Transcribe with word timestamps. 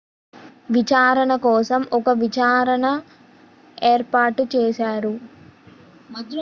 విచారణ 0.69 1.31
కోసం 1.43 1.81
ఒక 1.97 2.09
విచారణ 2.23 2.85
ఏర్పాటు 3.91 4.45
చేశారు 4.55 5.13